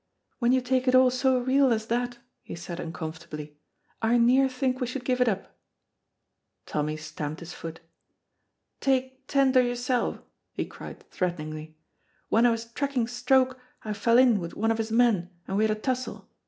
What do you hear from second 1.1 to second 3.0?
so real as that," he said,